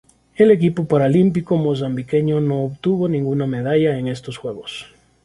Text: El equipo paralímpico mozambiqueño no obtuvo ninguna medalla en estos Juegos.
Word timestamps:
El 0.35 0.49
equipo 0.49 0.85
paralímpico 0.87 1.57
mozambiqueño 1.57 2.41
no 2.41 2.63
obtuvo 2.63 3.07
ninguna 3.07 3.45
medalla 3.45 3.99
en 3.99 4.07
estos 4.07 4.35
Juegos. 4.37 4.91